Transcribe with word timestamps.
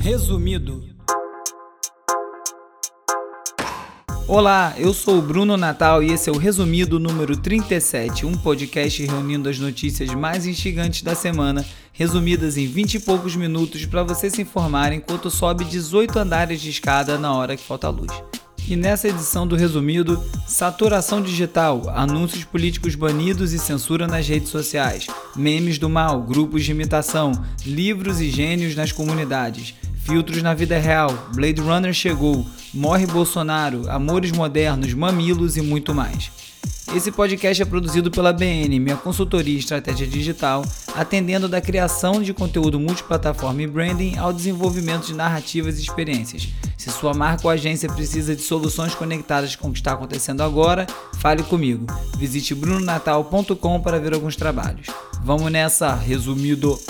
Resumido. 0.00 0.82
Olá, 4.26 4.74
eu 4.76 4.92
sou 4.92 5.18
o 5.18 5.22
Bruno 5.22 5.56
Natal 5.56 6.02
e 6.02 6.10
esse 6.10 6.28
é 6.28 6.32
o 6.32 6.36
Resumido 6.36 6.98
número 6.98 7.36
37, 7.36 8.26
um 8.26 8.36
podcast 8.36 9.06
reunindo 9.06 9.48
as 9.48 9.60
notícias 9.60 10.12
mais 10.12 10.44
instigantes 10.44 11.02
da 11.02 11.14
semana, 11.14 11.64
resumidas 11.92 12.56
em 12.56 12.66
20 12.66 12.94
e 12.94 13.00
poucos 13.00 13.36
minutos 13.36 13.86
para 13.86 14.02
você 14.02 14.28
se 14.28 14.42
informar 14.42 14.92
enquanto 14.92 15.30
sobe 15.30 15.64
18 15.64 16.18
andares 16.18 16.60
de 16.60 16.70
escada 16.70 17.16
na 17.16 17.32
hora 17.32 17.56
que 17.56 17.62
falta 17.62 17.88
luz. 17.88 18.10
E 18.68 18.74
nessa 18.74 19.06
edição 19.06 19.46
do 19.46 19.54
Resumido, 19.54 20.20
saturação 20.44 21.22
digital, 21.22 21.88
anúncios 21.94 22.42
políticos 22.42 22.96
banidos 22.96 23.52
e 23.52 23.60
censura 23.60 24.08
nas 24.08 24.26
redes 24.26 24.48
sociais, 24.48 25.06
memes 25.36 25.78
do 25.78 25.88
mal, 25.88 26.20
grupos 26.20 26.64
de 26.64 26.72
imitação, 26.72 27.30
livros 27.64 28.20
e 28.20 28.28
gênios 28.28 28.74
nas 28.74 28.90
comunidades, 28.90 29.72
filtros 30.04 30.42
na 30.42 30.52
vida 30.52 30.76
real, 30.78 31.30
Blade 31.32 31.60
Runner 31.60 31.92
chegou, 31.92 32.44
morre 32.74 33.06
Bolsonaro, 33.06 33.88
amores 33.88 34.32
modernos, 34.32 34.92
mamilos 34.94 35.56
e 35.56 35.62
muito 35.62 35.94
mais. 35.94 36.45
Esse 36.96 37.12
podcast 37.12 37.62
é 37.62 37.66
produzido 37.66 38.10
pela 38.10 38.32
BN, 38.32 38.80
minha 38.80 38.96
consultoria 38.96 39.54
em 39.54 39.58
estratégia 39.58 40.06
digital, 40.06 40.64
atendendo 40.94 41.46
da 41.46 41.60
criação 41.60 42.22
de 42.22 42.32
conteúdo 42.32 42.80
multiplataforma 42.80 43.60
e 43.60 43.66
branding 43.66 44.16
ao 44.16 44.32
desenvolvimento 44.32 45.04
de 45.04 45.14
narrativas 45.14 45.78
e 45.78 45.82
experiências. 45.82 46.48
Se 46.74 46.90
sua 46.90 47.12
marca 47.12 47.46
ou 47.46 47.50
agência 47.50 47.86
precisa 47.86 48.34
de 48.34 48.40
soluções 48.40 48.94
conectadas 48.94 49.54
com 49.54 49.68
o 49.68 49.72
que 49.72 49.78
está 49.78 49.92
acontecendo 49.92 50.42
agora, 50.42 50.86
fale 51.18 51.42
comigo. 51.42 51.84
Visite 52.16 52.54
brunonatal.com 52.54 53.80
para 53.82 54.00
ver 54.00 54.14
alguns 54.14 54.34
trabalhos. 54.34 54.86
Vamos 55.22 55.52
nessa, 55.52 55.94
resumido. 55.94 56.80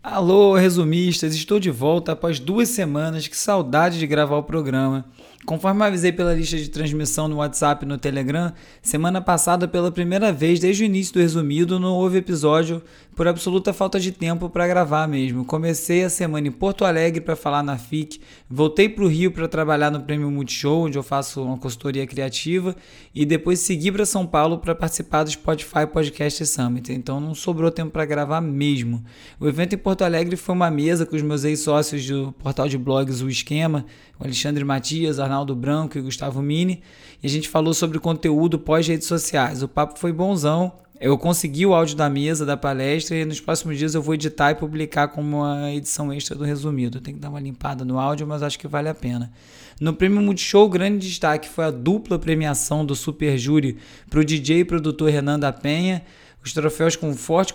Alô, 0.00 0.54
resumistas, 0.54 1.34
estou 1.34 1.58
de 1.58 1.70
volta 1.70 2.12
após 2.12 2.38
duas 2.38 2.68
semanas. 2.68 3.26
Que 3.26 3.36
saudade 3.36 3.98
de 3.98 4.06
gravar 4.06 4.36
o 4.36 4.44
programa. 4.44 5.04
Conforme 5.46 5.82
avisei 5.82 6.12
pela 6.12 6.34
lista 6.34 6.56
de 6.56 6.68
transmissão 6.68 7.26
no 7.26 7.36
WhatsApp 7.36 7.84
e 7.84 7.88
no 7.88 7.96
Telegram, 7.96 8.52
semana 8.82 9.22
passada, 9.22 9.66
pela 9.66 9.90
primeira 9.90 10.30
vez 10.30 10.60
desde 10.60 10.82
o 10.82 10.86
início 10.86 11.14
do 11.14 11.20
resumido, 11.20 11.80
não 11.80 11.94
houve 11.94 12.18
episódio 12.18 12.82
por 13.16 13.26
absoluta 13.26 13.72
falta 13.72 13.98
de 13.98 14.12
tempo 14.12 14.48
para 14.48 14.66
gravar 14.66 15.08
mesmo. 15.08 15.44
Comecei 15.44 16.04
a 16.04 16.10
semana 16.10 16.48
em 16.48 16.50
Porto 16.52 16.84
Alegre 16.84 17.20
para 17.20 17.34
falar 17.34 17.62
na 17.62 17.76
FIC, 17.78 18.20
voltei 18.48 18.88
para 18.88 19.04
o 19.04 19.08
Rio 19.08 19.32
para 19.32 19.48
trabalhar 19.48 19.90
no 19.90 20.00
Prêmio 20.00 20.30
Multishow, 20.30 20.84
onde 20.86 20.96
eu 20.96 21.02
faço 21.02 21.42
uma 21.42 21.56
consultoria 21.56 22.06
criativa, 22.06 22.76
e 23.14 23.24
depois 23.26 23.60
segui 23.60 23.90
para 23.90 24.06
São 24.06 24.26
Paulo 24.26 24.58
para 24.58 24.74
participar 24.74 25.24
do 25.24 25.30
Spotify 25.30 25.86
Podcast 25.90 26.46
Summit. 26.46 26.92
Então 26.92 27.18
não 27.18 27.34
sobrou 27.34 27.70
tempo 27.70 27.90
para 27.90 28.04
gravar 28.04 28.40
mesmo. 28.40 29.02
O 29.38 29.48
evento 29.48 29.74
em 29.74 29.78
Porto 29.78 30.02
Alegre 30.02 30.36
foi 30.36 30.54
uma 30.54 30.70
mesa 30.70 31.04
com 31.06 31.16
os 31.16 31.22
meus 31.22 31.44
ex-sócios 31.44 32.06
do 32.06 32.32
portal 32.32 32.68
de 32.68 32.78
blogs 32.78 33.22
O 33.22 33.28
Esquema, 33.28 33.84
o 34.18 34.24
Alexandre 34.24 34.64
Matias, 34.64 35.18
Arnaldo 35.30 35.54
Branco 35.54 35.96
e 35.96 36.00
Gustavo 36.00 36.42
Mini, 36.42 36.82
e 37.22 37.26
a 37.26 37.30
gente 37.30 37.48
falou 37.48 37.72
sobre 37.72 38.00
conteúdo 38.00 38.58
pós-redes 38.58 39.06
sociais. 39.06 39.62
O 39.62 39.68
papo 39.68 39.96
foi 39.98 40.12
bonzão. 40.12 40.72
Eu 41.00 41.16
consegui 41.16 41.64
o 41.64 41.72
áudio 41.72 41.96
da 41.96 42.10
mesa 42.10 42.44
da 42.44 42.56
palestra 42.56 43.16
e 43.16 43.24
nos 43.24 43.40
próximos 43.40 43.78
dias 43.78 43.94
eu 43.94 44.02
vou 44.02 44.14
editar 44.14 44.50
e 44.50 44.54
publicar 44.54 45.08
como 45.08 45.38
uma 45.38 45.72
edição 45.72 46.12
extra 46.12 46.36
do 46.36 46.44
resumido. 46.44 47.00
Tem 47.00 47.14
que 47.14 47.20
dar 47.20 47.30
uma 47.30 47.40
limpada 47.40 47.86
no 47.86 47.98
áudio, 47.98 48.26
mas 48.26 48.42
acho 48.42 48.58
que 48.58 48.68
vale 48.68 48.88
a 48.88 48.94
pena. 48.94 49.32
No 49.80 49.94
Prêmio 49.94 50.20
Multishow, 50.20 50.66
o 50.66 50.68
grande 50.68 51.08
destaque 51.08 51.48
foi 51.48 51.64
a 51.64 51.70
dupla 51.70 52.18
premiação 52.18 52.84
do 52.84 52.94
Super 52.94 53.38
Júri 53.38 53.78
para 54.10 54.20
o 54.20 54.24
DJ 54.24 54.60
e 54.60 54.64
produtor 54.64 55.10
Renan 55.10 55.38
da 55.38 55.52
Penha. 55.52 56.02
Os 56.44 56.52
troféus 56.52 56.96
com 56.96 57.14
forte 57.14 57.54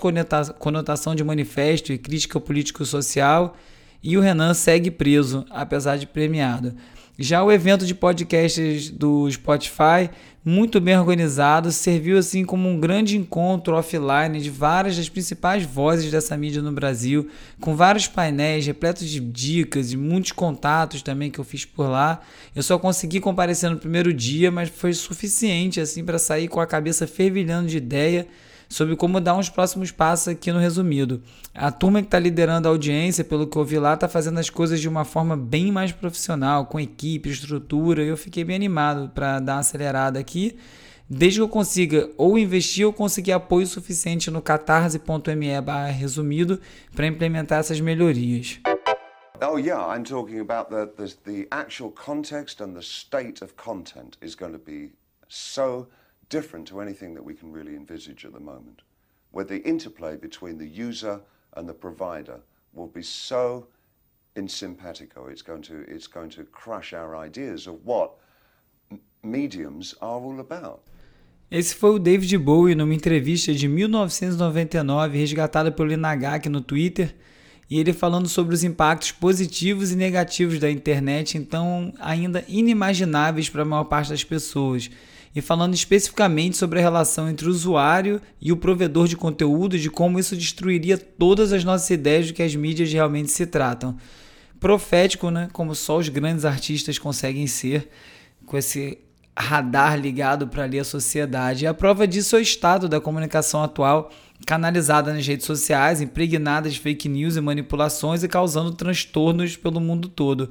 conotação 0.58 1.14
de 1.14 1.23
manifesto 1.23 1.94
e 1.94 2.00
crítica 2.00 2.40
político-social 2.40 3.56
e 4.02 4.18
o 4.18 4.22
Renan 4.22 4.53
segue 4.53 4.90
preso, 4.92 5.46
apesar 5.50 5.98
de 5.98 6.06
premiado. 6.06 6.73
Já 7.17 7.41
o 7.41 7.52
evento 7.52 7.85
de 7.85 7.95
podcasts 7.95 8.90
do 8.90 9.31
Spotify, 9.31 10.09
muito 10.44 10.81
bem 10.81 11.00
organizado, 11.00 11.72
serviu 11.72 12.17
assim 12.17 12.44
como 12.44 12.67
um 12.67 12.78
grande 12.78 13.17
encontro 13.17 13.73
offline 13.73 14.38
de 14.41 14.50
várias 14.50 14.97
das 14.97 15.07
principais 15.07 15.63
vozes 15.63 16.12
dessa 16.12 16.35
mídia 16.35 16.62
no 16.62 16.73
Brasil, 16.73 17.29
com 17.62 17.73
vários 17.73 18.06
painéis 18.06 18.67
repletos 18.67 19.07
de 19.07 19.22
dicas 19.22 19.94
e 19.94 19.97
muitos 19.97 20.34
contatos 20.34 21.01
também 21.01 21.31
que 21.31 21.40
eu 21.40 21.45
fiz 21.45 21.63
por 21.63 21.90
lá. 21.90 22.19
Eu 22.53 22.62
só 22.62 22.78
consegui 22.78 23.22
comparecer 23.22 23.69
no 23.69 23.78
primeiro 23.78 24.13
dia, 24.13 24.51
mas 24.51 24.67
foi 24.67 24.94
suficiente 24.94 25.79
assim 25.79 26.03
para 26.03 26.19
sair 26.19 26.50
com 26.50 26.59
a 26.59 26.67
cabeça 26.67 27.07
fervilhando 27.07 27.69
de 27.69 27.78
ideia 27.78 28.28
sobre 28.70 28.96
como 28.96 29.22
dar 29.22 29.36
uns 29.36 29.50
próximos 29.50 29.92
passos 29.92 30.30
aqui 30.30 30.52
no 30.52 30.59
resumido. 30.59 31.22
A 31.53 31.72
turma 31.72 32.02
que 32.02 32.08
está 32.08 32.20
liderando 32.20 32.68
a 32.68 32.72
audiência, 32.72 33.24
pelo 33.24 33.48
que 33.48 33.58
eu 33.58 33.64
vi 33.64 33.80
lá, 33.80 33.94
está 33.94 34.08
fazendo 34.08 34.40
as 34.40 34.50
coisas 34.50 34.80
de 34.80 34.88
uma 34.88 35.06
forma 35.06 35.38
bem 35.38 35.72
mais 35.72 35.92
profissional, 35.92 36.66
com 36.66 36.80
equipe, 36.80 37.30
estrutura, 37.30 38.03
e 38.03 38.08
eu 38.08 38.18
fiquei 38.18 38.44
bem 38.44 38.56
animado 38.56 39.09
para 39.14 39.40
dar 39.40 39.53
uma 39.53 39.59
acelerada 39.59 40.20
aqui. 40.20 40.58
Desde 41.08 41.40
que 41.40 41.44
eu 41.44 41.50
consiga 41.50 42.09
ou 42.18 42.38
investir 42.38 42.86
ou 42.86 42.92
conseguir 42.92 43.31
apoio 43.31 43.68
suficiente 43.68 44.31
no 44.31 44.42
catarse.me 44.42 45.47
resumido 45.92 46.59
para 46.96 47.06
implementar 47.06 47.59
essas 47.59 47.80
melhorias. 47.80 48.59
Oh 49.42 49.58
yeah, 49.58 49.86
I'm 49.86 50.03
talking 50.03 50.40
about 50.40 50.70
the, 50.70 50.88
the, 50.96 51.14
the 51.26 51.47
actual 51.52 51.92
context 51.92 52.62
and 52.62 52.74
the 52.74 52.82
state 52.82 53.44
of 53.44 53.56
content 53.56 54.18
is 54.22 54.34
going 54.34 54.53
to 54.53 54.58
be 54.58 54.94
so 55.28 55.88
different 56.30 56.68
to 56.68 56.81
anything 56.81 57.13
that 57.13 57.24
we 57.24 57.34
can 57.34 57.52
really 57.52 57.75
envisage 57.75 58.25
at 58.25 58.34
the 58.34 58.40
moment, 58.40 58.84
where 59.31 59.46
the 59.46 59.62
interplay 59.68 60.16
between 60.18 60.58
the 60.58 60.68
user 60.68 61.22
and 61.56 61.68
the 61.68 61.74
provider 61.74 62.40
will 62.74 62.88
be 62.88 63.03
so 63.03 63.68
in 64.35 64.47
simpatico, 64.47 65.28
it's 65.28 65.41
going 65.41 65.62
to, 65.62 65.85
it's 65.88 66.08
going 66.08 66.30
to 66.30 66.44
crush 66.44 66.94
our 66.94 67.16
ideas 67.16 67.68
of 67.68 67.85
what 67.85 68.12
mediums 69.24 69.96
are 70.02 70.19
all 70.19 70.40
about. 70.40 70.81
Esse 71.50 71.74
foi 71.75 71.91
o 71.91 72.00
David 72.00 72.38
Bowie 72.40 72.75
numa 72.75 72.94
entrevista 72.94 73.53
de 73.53 73.68
1999 73.68 75.18
resgatada 75.18 75.72
pelo 75.72 75.91
Inagaki 75.91 76.50
no 76.50 76.59
Twitter, 76.59 77.16
e 77.69 77.80
ele 77.80 77.94
falando 77.94 78.28
sobre 78.28 78.53
os 78.53 78.64
impactos 78.64 79.12
positivos 79.12 79.91
e 79.91 79.96
negativos 79.96 80.59
da 80.59 80.69
internet, 80.69 81.38
então 81.38 81.94
ainda 82.00 82.44
inimagináveis 82.47 83.50
para 83.50 83.62
a 83.62 83.66
maior 83.66 83.85
parte 83.85 84.09
das 84.09 84.24
pessoas 84.24 84.90
e 85.35 85.41
falando 85.41 85.73
especificamente 85.73 86.56
sobre 86.56 86.79
a 86.79 86.81
relação 86.81 87.29
entre 87.29 87.46
o 87.46 87.50
usuário 87.50 88.22
e 88.40 88.53
o 88.53 88.57
provedor 88.57 89.06
de 89.06 89.18
conteúdo, 89.18 89.78
de 89.78 89.90
como 89.90 90.18
isso 90.18 90.34
destruiria 90.34 90.97
todas 90.97 91.51
as 91.51 91.66
nossas 91.66 91.90
ideias 91.90 92.28
do 92.28 92.34
que 92.34 92.41
as 92.41 92.56
mídias 92.56 92.91
realmente 92.91 93.29
se 93.29 93.46
tratam. 93.46 93.97
Profético, 94.62 95.29
né? 95.29 95.50
Como 95.51 95.75
só 95.75 95.97
os 95.97 96.07
grandes 96.07 96.46
artistas 96.46 96.97
conseguem 96.97 97.47
ser, 97.47 97.90
com 98.46 98.57
esse 98.57 98.97
radar 99.38 100.00
ligado 100.00 100.47
para 100.47 100.63
ali 100.63 100.79
a 100.79 100.85
sociedade. 100.85 101.66
E 101.66 101.67
a 101.67 101.73
prova 101.73 102.07
disso 102.07 102.38
é 102.38 102.40
o 102.40 102.41
estado 102.41 102.88
da 102.88 103.02
comunicação 103.02 103.62
atual, 103.62 104.09
canalizada 104.46 105.13
nas 105.13 105.28
redes 105.28 105.46
sociais, 105.46 106.00
impregnada 106.00 106.69
de 106.69 106.79
fake 106.79 107.09
news 107.09 107.35
e 107.35 107.41
manipulações 107.41 108.23
e 108.23 108.29
causando 108.29 108.72
transtornos 108.72 109.57
pelo 109.57 109.81
mundo 109.81 110.07
todo. 110.07 110.50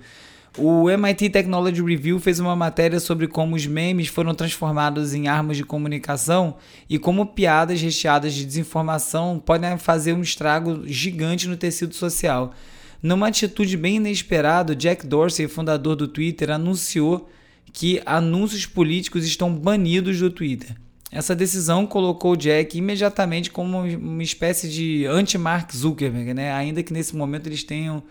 O 0.56 0.88
MIT 0.88 1.30
Technology 1.30 1.82
Review 1.82 2.20
fez 2.20 2.38
uma 2.38 2.54
matéria 2.54 3.00
sobre 3.00 3.26
como 3.26 3.56
os 3.56 3.66
memes 3.66 4.06
foram 4.06 4.32
transformados 4.32 5.12
em 5.12 5.26
armas 5.26 5.56
de 5.56 5.64
comunicação 5.64 6.56
e 6.88 6.96
como 6.96 7.26
piadas 7.26 7.82
recheadas 7.82 8.32
de 8.32 8.44
desinformação 8.44 9.42
podem 9.44 9.76
fazer 9.78 10.12
um 10.12 10.22
estrago 10.22 10.86
gigante 10.86 11.48
no 11.48 11.56
tecido 11.56 11.92
social. 11.92 12.54
Numa 13.02 13.26
atitude 13.26 13.76
bem 13.76 13.96
inesperada, 13.96 14.76
Jack 14.76 15.04
Dorsey, 15.04 15.48
fundador 15.48 15.96
do 15.96 16.06
Twitter, 16.06 16.50
anunciou 16.50 17.28
que 17.72 18.00
anúncios 18.06 18.64
políticos 18.64 19.26
estão 19.26 19.52
banidos 19.52 20.20
do 20.20 20.30
Twitter. 20.30 20.76
Essa 21.10 21.34
decisão 21.34 21.84
colocou 21.84 22.36
Jack 22.36 22.78
imediatamente 22.78 23.50
como 23.50 23.82
uma 23.82 24.22
espécie 24.22 24.68
de 24.68 25.04
anti-Mark 25.06 25.74
Zuckerberg, 25.74 26.32
né? 26.32 26.52
ainda 26.52 26.80
que 26.80 26.92
nesse 26.92 27.16
momento 27.16 27.48
eles 27.48 27.64
tenham 27.64 28.04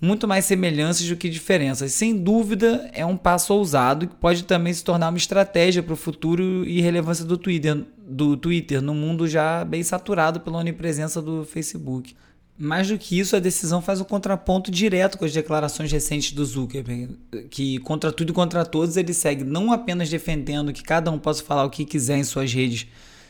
muito 0.00 0.28
mais 0.28 0.44
semelhanças 0.44 1.06
do 1.08 1.16
que 1.16 1.28
diferenças. 1.28 1.92
Sem 1.92 2.16
dúvida, 2.16 2.88
é 2.92 3.04
um 3.04 3.16
passo 3.16 3.52
ousado 3.52 4.06
que 4.06 4.14
pode 4.14 4.44
também 4.44 4.72
se 4.72 4.84
tornar 4.84 5.08
uma 5.08 5.18
estratégia 5.18 5.82
para 5.82 5.94
o 5.94 5.96
futuro 5.96 6.64
e 6.64 6.80
relevância 6.80 7.24
do 7.24 7.36
Twitter, 7.36 7.84
do 7.98 8.36
Twitter 8.36 8.80
no 8.80 8.94
mundo 8.94 9.26
já 9.26 9.64
bem 9.64 9.82
saturado 9.82 10.40
pela 10.40 10.58
onipresença 10.58 11.20
do 11.20 11.44
Facebook. 11.44 12.14
Mais 12.56 12.88
do 12.88 12.98
que 12.98 13.18
isso, 13.18 13.36
a 13.36 13.40
decisão 13.40 13.80
faz 13.80 14.00
um 14.00 14.04
contraponto 14.04 14.68
direto 14.70 15.16
com 15.16 15.24
as 15.24 15.32
declarações 15.32 15.92
recentes 15.92 16.32
do 16.32 16.44
Zuckerberg, 16.44 17.16
que 17.50 17.78
contra 17.78 18.10
tudo 18.10 18.30
e 18.30 18.34
contra 18.34 18.64
todos 18.64 18.96
ele 18.96 19.14
segue 19.14 19.44
não 19.44 19.72
apenas 19.72 20.08
defendendo 20.10 20.72
que 20.72 20.82
cada 20.82 21.08
um 21.08 21.20
possa 21.20 21.44
falar 21.44 21.64
o 21.64 21.70
que 21.70 21.84
quiser 21.84 22.18
em 22.18 22.24
suas 22.24 22.52
redes 22.52 22.88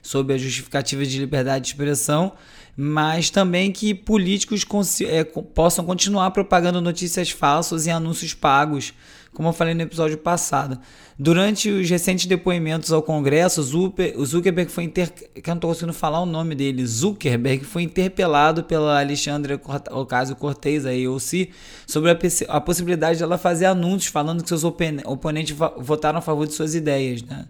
sob 0.08 0.32
a 0.32 0.38
justificativa 0.38 1.04
de 1.04 1.18
liberdade 1.18 1.66
de 1.66 1.70
expressão, 1.72 2.32
mas 2.74 3.28
também 3.28 3.70
que 3.70 3.92
políticos 3.92 4.64
é, 5.02 5.22
possam 5.22 5.84
continuar 5.84 6.30
propagando 6.30 6.80
notícias 6.80 7.28
falsas 7.30 7.84
e 7.84 7.90
anúncios 7.90 8.32
pagos, 8.32 8.94
como 9.34 9.50
eu 9.50 9.52
falei 9.52 9.74
no 9.74 9.82
episódio 9.82 10.16
passado. 10.16 10.80
Durante 11.18 11.68
os 11.68 11.90
recentes 11.90 12.24
depoimentos 12.24 12.90
ao 12.90 13.02
Congresso, 13.02 13.60
o 13.60 14.24
Zuckerberg 14.24 14.70
foi 14.72 14.84
inter... 14.84 15.12
que 15.12 15.40
eu 15.40 15.42
não 15.48 15.56
estou 15.56 15.70
conseguindo 15.70 15.92
falar 15.92 16.20
o 16.20 16.26
nome 16.26 16.54
dele, 16.54 16.86
Zuckerberg 16.86 17.62
foi 17.64 17.82
interpelado 17.82 18.64
pela 18.64 18.98
Alexandra 18.98 19.60
Ocasio-Cortez, 19.90 20.86
a 20.86 20.90
AOC, 20.90 21.50
sobre 21.86 22.10
a, 22.10 22.18
a 22.48 22.60
possibilidade 22.62 23.18
dela 23.18 23.36
fazer 23.36 23.66
anúncios 23.66 24.10
falando 24.10 24.42
que 24.42 24.48
seus 24.48 24.64
oponentes 24.64 25.54
votaram 25.76 26.18
a 26.18 26.22
favor 26.22 26.46
de 26.46 26.54
suas 26.54 26.74
ideias, 26.74 27.22
né? 27.22 27.44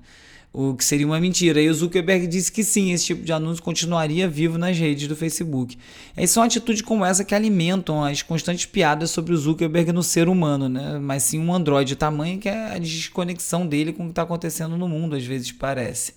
O 0.52 0.74
que 0.74 0.84
seria 0.84 1.06
uma 1.06 1.20
mentira. 1.20 1.60
E 1.60 1.68
o 1.68 1.74
Zuckerberg 1.74 2.26
disse 2.26 2.50
que 2.50 2.64
sim, 2.64 2.92
esse 2.92 3.06
tipo 3.06 3.22
de 3.22 3.32
anúncio 3.32 3.62
continuaria 3.62 4.28
vivo 4.28 4.58
nas 4.58 4.76
redes 4.76 5.06
do 5.06 5.14
Facebook. 5.14 5.78
E 6.16 6.26
são 6.26 6.42
atitudes 6.42 6.82
como 6.82 7.04
essa 7.04 7.24
que 7.24 7.34
alimentam 7.34 8.02
as 8.02 8.22
constantes 8.22 8.66
piadas 8.66 9.10
sobre 9.10 9.32
o 9.32 9.36
Zuckerberg 9.36 9.92
no 9.92 10.02
ser 10.02 10.28
humano, 10.28 10.68
né? 10.68 10.98
mas 10.98 11.22
sim 11.22 11.38
um 11.38 11.54
androide 11.54 11.96
tamanho 11.96 12.38
que 12.38 12.48
é 12.48 12.74
a 12.74 12.78
desconexão 12.78 13.66
dele 13.66 13.92
com 13.92 14.04
o 14.04 14.06
que 14.06 14.12
está 14.12 14.22
acontecendo 14.22 14.76
no 14.76 14.88
mundo, 14.88 15.14
às 15.14 15.24
vezes 15.24 15.52
parece. 15.52 16.14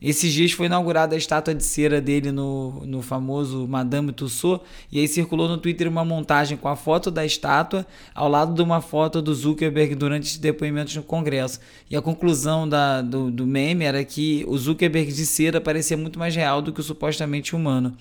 Esses 0.00 0.32
dias 0.32 0.52
foi 0.52 0.66
inaugurada 0.66 1.16
a 1.16 1.18
estátua 1.18 1.52
de 1.52 1.64
cera 1.64 2.00
dele 2.00 2.30
no, 2.30 2.84
no 2.86 3.02
famoso 3.02 3.66
Madame 3.66 4.12
Tussauds, 4.12 4.64
e 4.92 5.00
aí 5.00 5.08
circulou 5.08 5.48
no 5.48 5.58
Twitter 5.58 5.88
uma 5.88 6.04
montagem 6.04 6.56
com 6.56 6.68
a 6.68 6.76
foto 6.76 7.10
da 7.10 7.26
estátua 7.26 7.84
ao 8.14 8.28
lado 8.28 8.54
de 8.54 8.62
uma 8.62 8.80
foto 8.80 9.20
do 9.20 9.34
Zuckerberg 9.34 9.96
durante 9.96 10.30
os 10.30 10.36
depoimentos 10.36 10.94
no 10.94 11.02
Congresso. 11.02 11.58
E 11.90 11.96
a 11.96 12.02
conclusão 12.02 12.68
da, 12.68 13.02
do, 13.02 13.28
do 13.28 13.44
meme 13.44 13.84
era 13.84 14.04
que 14.04 14.44
o 14.46 14.56
Zuckerberg 14.56 15.12
de 15.12 15.26
cera 15.26 15.60
parecia 15.60 15.96
muito 15.96 16.16
mais 16.16 16.34
real 16.34 16.62
do 16.62 16.72
que 16.72 16.80
o 16.80 16.84
supostamente 16.84 17.56
humano. 17.56 17.96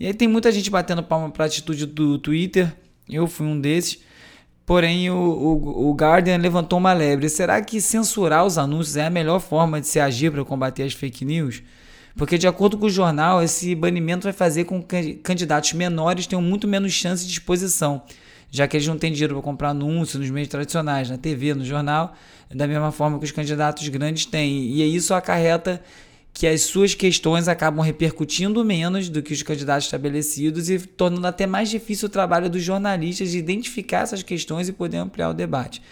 E 0.00 0.06
aí 0.06 0.14
tem 0.14 0.26
muita 0.26 0.50
gente 0.50 0.70
batendo 0.70 1.04
palma 1.04 1.30
para 1.30 1.44
a 1.44 1.46
atitude 1.46 1.86
do 1.86 2.18
Twitter, 2.18 2.74
eu 3.08 3.28
fui 3.28 3.46
um 3.46 3.60
desses. 3.60 4.07
Porém, 4.68 5.08
o, 5.08 5.16
o, 5.16 5.88
o 5.88 5.94
Guardian 5.94 6.36
levantou 6.36 6.78
uma 6.78 6.92
lebre. 6.92 7.26
Será 7.30 7.58
que 7.62 7.80
censurar 7.80 8.44
os 8.44 8.58
anúncios 8.58 8.98
é 8.98 9.06
a 9.06 9.08
melhor 9.08 9.40
forma 9.40 9.80
de 9.80 9.86
se 9.86 9.98
agir 9.98 10.30
para 10.30 10.44
combater 10.44 10.82
as 10.82 10.92
fake 10.92 11.24
news? 11.24 11.62
Porque, 12.14 12.36
de 12.36 12.46
acordo 12.46 12.76
com 12.76 12.84
o 12.84 12.90
jornal, 12.90 13.42
esse 13.42 13.74
banimento 13.74 14.24
vai 14.24 14.32
fazer 14.34 14.64
com 14.64 14.82
que 14.82 15.14
candidatos 15.14 15.72
menores 15.72 16.26
tenham 16.26 16.42
muito 16.42 16.68
menos 16.68 16.92
chance 16.92 17.24
de 17.24 17.32
exposição, 17.32 18.02
já 18.50 18.68
que 18.68 18.76
eles 18.76 18.86
não 18.86 18.98
têm 18.98 19.10
dinheiro 19.10 19.36
para 19.36 19.42
comprar 19.42 19.70
anúncios 19.70 20.20
nos 20.20 20.28
meios 20.28 20.48
tradicionais, 20.48 21.08
na 21.08 21.16
TV, 21.16 21.54
no 21.54 21.64
jornal, 21.64 22.12
da 22.54 22.66
mesma 22.66 22.92
forma 22.92 23.18
que 23.18 23.24
os 23.24 23.32
candidatos 23.32 23.88
grandes 23.88 24.26
têm. 24.26 24.64
E 24.64 24.94
isso 24.94 25.14
acarreta 25.14 25.82
que 26.38 26.46
as 26.46 26.62
suas 26.62 26.94
questões 26.94 27.48
acabam 27.48 27.84
repercutindo 27.84 28.64
menos 28.64 29.08
do 29.08 29.20
que 29.20 29.32
os 29.32 29.42
candidatos 29.42 29.86
estabelecidos 29.86 30.70
e 30.70 30.78
tornando 30.78 31.26
até 31.26 31.48
mais 31.48 31.68
difícil 31.68 32.06
o 32.06 32.08
trabalho 32.08 32.48
dos 32.48 32.62
jornalistas 32.62 33.32
de 33.32 33.38
identificar 33.38 34.02
essas 34.02 34.22
questões 34.22 34.68
e 34.68 34.72
poder 34.72 34.98
ampliar 34.98 35.30
o 35.30 35.34
debate. 35.34 35.82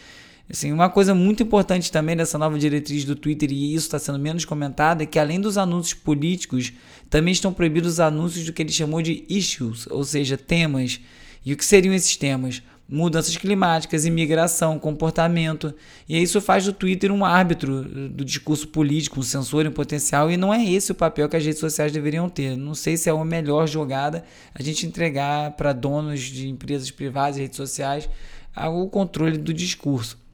Assim, 0.48 0.70
uma 0.70 0.88
coisa 0.88 1.12
muito 1.16 1.42
importante 1.42 1.90
também 1.90 2.16
dessa 2.16 2.38
nova 2.38 2.56
diretriz 2.60 3.04
do 3.04 3.16
Twitter, 3.16 3.50
e 3.50 3.74
isso 3.74 3.86
está 3.86 3.98
sendo 3.98 4.20
menos 4.20 4.44
comentado, 4.44 5.02
é 5.02 5.06
que 5.06 5.18
além 5.18 5.40
dos 5.40 5.58
anúncios 5.58 5.94
políticos, 5.94 6.72
também 7.10 7.32
estão 7.32 7.52
proibidos 7.52 7.94
os 7.94 8.00
anúncios 8.00 8.46
do 8.46 8.52
que 8.52 8.62
ele 8.62 8.70
chamou 8.70 9.02
de 9.02 9.24
issues, 9.28 9.88
ou 9.88 10.04
seja, 10.04 10.38
temas. 10.38 11.00
E 11.44 11.52
o 11.52 11.56
que 11.56 11.64
seriam 11.64 11.92
esses 11.92 12.16
temas? 12.16 12.62
Mudanças 12.88 13.36
climáticas, 13.36 14.04
imigração, 14.04 14.78
comportamento. 14.78 15.74
E 16.08 16.20
isso 16.20 16.40
faz 16.40 16.64
do 16.64 16.72
Twitter 16.72 17.10
um 17.10 17.24
árbitro 17.24 17.82
do 18.08 18.24
discurso 18.24 18.68
político, 18.68 19.20
um 19.20 19.22
sensor 19.22 19.66
em 19.66 19.70
potencial, 19.70 20.30
e 20.30 20.36
não 20.36 20.52
é 20.54 20.64
esse 20.64 20.92
o 20.92 20.94
papel 20.94 21.28
que 21.28 21.36
as 21.36 21.44
redes 21.44 21.60
sociais 21.60 21.92
deveriam 21.92 22.28
ter. 22.28 22.56
Não 22.56 22.74
sei 22.74 22.96
se 22.96 23.08
é 23.08 23.12
a 23.12 23.24
melhor 23.24 23.66
jogada 23.66 24.24
a 24.54 24.62
gente 24.62 24.86
entregar 24.86 25.52
para 25.52 25.72
donos 25.72 26.20
de 26.20 26.48
empresas 26.48 26.90
privadas 26.90 27.36
e 27.36 27.42
redes 27.42 27.56
sociais 27.56 28.08
o 28.54 28.88
controle 28.88 29.36
do 29.36 29.52
discurso. 29.52 30.25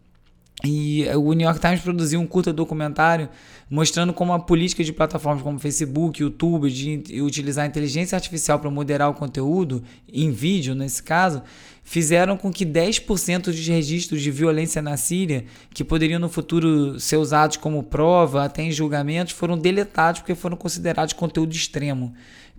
E 0.64 1.04
o 1.16 1.32
New 1.32 1.44
York 1.44 1.60
Times 1.60 1.80
produziu 1.80 2.20
um 2.20 2.26
curta 2.26 2.52
documentário 2.52 3.28
mostrando 3.68 4.12
como 4.12 4.34
a 4.34 4.38
política 4.38 4.84
de 4.84 4.92
plataformas 4.92 5.42
como 5.42 5.58
Facebook, 5.58 6.20
YouTube, 6.20 6.70
de 6.70 7.22
utilizar 7.22 7.64
a 7.64 7.68
inteligência 7.68 8.14
artificial 8.14 8.58
para 8.58 8.70
moderar 8.70 9.08
o 9.08 9.14
conteúdo, 9.14 9.82
em 10.12 10.30
vídeo 10.30 10.74
nesse 10.74 11.02
caso, 11.02 11.42
fizeram 11.82 12.36
com 12.36 12.52
que 12.52 12.66
10% 12.66 13.44
dos 13.44 13.66
registros 13.66 14.20
de 14.20 14.30
violência 14.30 14.82
na 14.82 14.96
Síria, 14.98 15.46
que 15.72 15.82
poderiam 15.82 16.20
no 16.20 16.28
futuro 16.28 17.00
ser 17.00 17.16
usados 17.16 17.56
como 17.56 17.82
prova, 17.82 18.44
até 18.44 18.62
em 18.62 18.70
julgamentos, 18.70 19.32
foram 19.32 19.56
deletados 19.56 20.20
porque 20.20 20.34
foram 20.34 20.56
considerados 20.56 21.14
conteúdo 21.14 21.54
extremo 21.54 22.12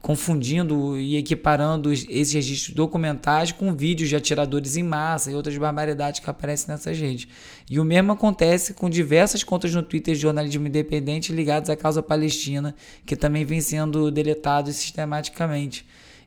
confundindo 0.03 0.99
e 0.99 1.15
equiparando 1.15 1.93
esses 1.93 2.33
registros 2.33 2.75
documentais 2.75 3.53
com 3.53 3.73
vídeos 3.73 4.09
de 4.09 4.17
atiradores 4.17 4.75
em 4.75 4.83
massa 4.83 5.31
e 5.31 5.33
outras 5.33 5.57
barbaridades 5.57 6.19
que 6.19 6.29
aparecem 6.29 6.67
nessas 6.67 6.99
redes. 6.99 7.25
E 7.71 7.79
o 7.79 7.85
mesmo 7.85 8.11
acontece 8.11 8.73
com 8.73 8.89
diversas 8.89 9.45
contas 9.45 9.73
no 9.73 9.81
Twitter 9.81 10.13
de 10.13 10.19
jornalismo 10.19 10.67
independente 10.67 11.31
ligadas 11.31 11.69
à 11.69 11.77
causa 11.77 12.03
palestina, 12.03 12.75
que 13.05 13.15
também 13.15 13.45
vem 13.45 13.61
sendo 13.61 14.11
deletados 14.11 14.75
sistematicamente. 14.75 15.85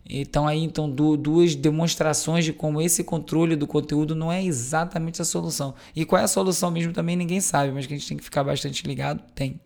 Então 0.08 0.46
aí 0.46 0.62
então 0.62 0.88
duas 0.88 1.54
demonstrações 1.54 2.46
de 2.46 2.54
como 2.54 2.80
esse 2.80 3.04
controle 3.04 3.56
do 3.56 3.66
conteúdo 3.66 4.14
não 4.14 4.32
é 4.32 4.42
exatamente 4.42 5.20
a 5.20 5.24
solução. 5.24 5.74
E 5.94 6.06
qual 6.06 6.22
é 6.22 6.24
a 6.24 6.28
solução 6.28 6.70
mesmo 6.70 6.94
também 6.94 7.14
ninguém 7.14 7.42
sabe, 7.42 7.72
mas 7.72 7.84
que 7.84 7.92
a 7.92 7.96
gente 7.98 8.08
tem 8.08 8.16
que 8.16 8.24
ficar 8.24 8.42
bastante 8.42 8.86
ligado, 8.86 9.22
tem. 9.34 9.60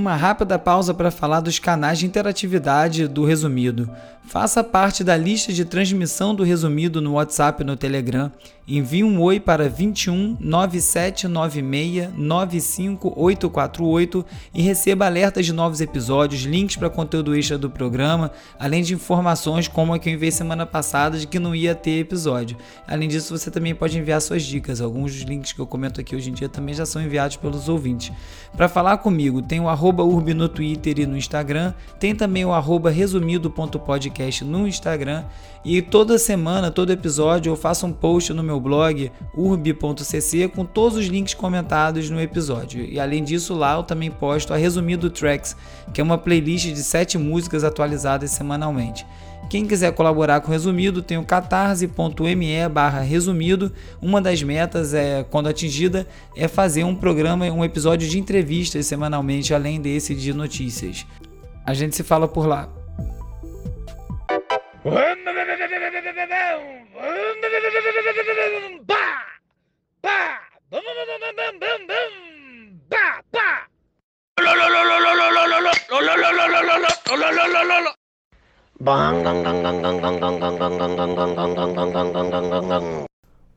Uma 0.00 0.16
rápida 0.16 0.58
pausa 0.58 0.94
para 0.94 1.10
falar 1.10 1.40
dos 1.40 1.58
canais 1.58 1.98
de 1.98 2.06
interatividade 2.06 3.06
do 3.06 3.22
Resumido. 3.22 3.90
Faça 4.24 4.64
parte 4.64 5.04
da 5.04 5.14
lista 5.14 5.52
de 5.52 5.62
transmissão 5.62 6.34
do 6.34 6.42
Resumido 6.42 7.02
no 7.02 7.12
WhatsApp 7.12 7.62
e 7.62 7.66
no 7.66 7.76
Telegram. 7.76 8.32
Envie 8.72 9.02
um 9.02 9.20
oi 9.20 9.40
para 9.40 9.68
21 9.68 10.36
9796 10.38 12.10
95848 12.16 14.24
e 14.54 14.62
receba 14.62 15.06
alertas 15.06 15.44
de 15.44 15.52
novos 15.52 15.80
episódios, 15.80 16.42
links 16.42 16.76
para 16.76 16.88
conteúdo 16.88 17.34
extra 17.34 17.58
do 17.58 17.68
programa, 17.68 18.30
além 18.60 18.84
de 18.84 18.94
informações 18.94 19.66
como 19.66 19.92
a 19.92 19.98
que 19.98 20.08
eu 20.08 20.12
enviei 20.12 20.30
semana 20.30 20.64
passada 20.64 21.18
de 21.18 21.26
que 21.26 21.40
não 21.40 21.52
ia 21.52 21.74
ter 21.74 21.98
episódio. 21.98 22.56
Além 22.86 23.08
disso, 23.08 23.36
você 23.36 23.50
também 23.50 23.74
pode 23.74 23.98
enviar 23.98 24.22
suas 24.22 24.44
dicas. 24.44 24.80
Alguns 24.80 25.14
dos 25.14 25.22
links 25.22 25.52
que 25.52 25.58
eu 25.58 25.66
comento 25.66 26.00
aqui 26.00 26.14
hoje 26.14 26.30
em 26.30 26.32
dia 26.32 26.48
também 26.48 26.72
já 26.72 26.86
são 26.86 27.02
enviados 27.02 27.38
pelos 27.38 27.68
ouvintes. 27.68 28.12
Para 28.56 28.68
falar 28.68 28.98
comigo, 28.98 29.42
tem 29.42 29.58
o 29.58 29.68
arroba 29.68 30.04
no 30.04 30.48
Twitter 30.48 31.00
e 31.00 31.06
no 31.06 31.16
Instagram, 31.16 31.74
tem 31.98 32.14
também 32.14 32.44
o 32.44 32.52
arroba 32.52 32.88
resumido.podcast 32.88 34.44
no 34.44 34.68
Instagram 34.68 35.24
e 35.62 35.82
toda 35.82 36.18
semana, 36.18 36.70
todo 36.70 36.90
episódio, 36.90 37.50
eu 37.50 37.56
faço 37.56 37.86
um 37.86 37.92
post 37.92 38.32
no 38.32 38.42
meu 38.42 38.58
blog 38.60 39.10
urb.cc 39.34 40.48
com 40.48 40.64
todos 40.64 40.98
os 40.98 41.06
links 41.06 41.34
comentados 41.34 42.10
no 42.10 42.20
episódio. 42.20 42.84
E 42.84 43.00
além 43.00 43.24
disso, 43.24 43.54
lá 43.54 43.76
eu 43.76 43.82
também 43.82 44.10
posto 44.10 44.52
a 44.52 44.56
Resumido 44.56 45.10
Tracks, 45.10 45.56
que 45.92 46.00
é 46.00 46.04
uma 46.04 46.18
playlist 46.18 46.66
de 46.66 46.82
sete 46.82 47.18
músicas 47.18 47.64
atualizadas 47.64 48.30
semanalmente. 48.30 49.06
Quem 49.48 49.66
quiser 49.66 49.92
colaborar 49.92 50.40
com 50.40 50.48
o 50.48 50.52
Resumido 50.52 51.02
tem 51.02 51.18
o 51.18 51.24
catarse.me 51.24 52.68
barra 52.68 53.00
resumido. 53.00 53.72
Uma 54.00 54.20
das 54.20 54.42
metas, 54.44 54.94
é, 54.94 55.24
quando 55.24 55.48
atingida, 55.48 56.06
é 56.36 56.46
fazer 56.46 56.84
um 56.84 56.94
programa, 56.94 57.46
um 57.46 57.64
episódio 57.64 58.08
de 58.08 58.16
entrevistas 58.16 58.86
semanalmente, 58.86 59.52
além 59.52 59.80
desse 59.80 60.14
de 60.14 60.32
notícias. 60.32 61.04
A 61.66 61.74
gente 61.74 61.96
se 61.96 62.04
fala 62.04 62.28
por 62.28 62.46
lá. 62.46 62.79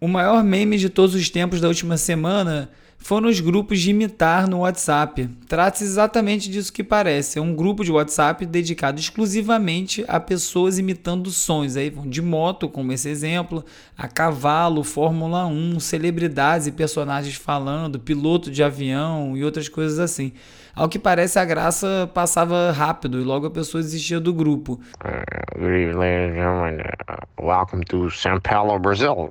O 0.02 0.08
maior 0.10 0.44
meme 0.44 0.78
de 0.78 0.90
todos 0.90 1.16
os 1.16 1.30
tempos 1.30 1.62
da 1.62 1.70
última 1.70 1.96
semana 1.96 2.70
foram 3.04 3.28
os 3.28 3.42
grupos 3.42 3.82
de 3.82 3.90
imitar 3.90 4.48
no 4.48 4.60
WhatsApp. 4.60 5.30
Trata-se 5.48 5.84
exatamente 5.84 6.50
disso 6.50 6.72
que 6.72 6.84
parece. 6.84 7.38
É 7.38 7.42
um 7.42 7.54
grupo 7.54 7.84
de 7.84 7.92
WhatsApp 7.92 8.46
dedicado 8.46 8.98
exclusivamente 8.98 10.06
a 10.08 10.22
pessoas 10.22 10.80
imitando 10.80 11.30
sons. 11.30 11.76
Aí 11.76 11.90
vão 11.90 12.08
de 12.08 12.22
moto, 12.22 12.70
como 12.70 12.94
esse 12.94 13.10
exemplo, 13.10 13.64
a 13.98 14.08
cavalo, 14.08 14.86
Fórmula 14.86 15.46
1, 15.46 15.82
celebridades 15.82 16.66
e 16.68 16.72
personagens 16.72 17.36
falando, 17.36 18.00
piloto 18.00 18.50
de 18.50 18.64
avião 18.64 19.36
e 19.36 19.44
outras 19.44 19.68
coisas 19.68 20.00
assim. 20.00 20.32
Ao 20.74 20.88
que 20.88 20.98
parece, 20.98 21.38
a 21.38 21.46
graça 21.46 22.10
passava 22.14 22.72
rápido 22.72 23.20
e 23.20 23.24
logo 23.24 23.46
a 23.46 23.52
pessoa 23.52 23.84
desistia 23.84 24.20
do 24.20 24.34
grupo. 24.34 24.80
Uh, 25.04 25.60
good 25.60 25.74
evening, 25.74 26.00
ladies 26.00 26.32
and 26.32 26.36
gentlemen. 26.36 26.80
Uh, 27.10 27.46
welcome 27.46 27.84
to 27.84 28.10
São 28.10 28.40
Paulo, 28.40 28.80
Brazil. 28.80 29.30